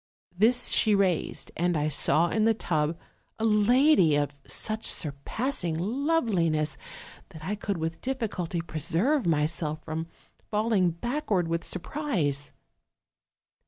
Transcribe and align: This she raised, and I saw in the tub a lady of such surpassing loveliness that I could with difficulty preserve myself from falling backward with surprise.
This 0.35 0.69
she 0.69 0.95
raised, 0.95 1.51
and 1.55 1.77
I 1.77 1.87
saw 1.87 2.29
in 2.29 2.45
the 2.45 2.55
tub 2.55 2.97
a 3.37 3.45
lady 3.45 4.15
of 4.15 4.33
such 4.47 4.83
surpassing 4.83 5.77
loveliness 5.77 6.75
that 7.29 7.43
I 7.45 7.53
could 7.53 7.77
with 7.77 8.01
difficulty 8.01 8.61
preserve 8.61 9.27
myself 9.27 9.83
from 9.83 10.07
falling 10.49 10.89
backward 10.89 11.47
with 11.47 11.63
surprise. 11.63 12.51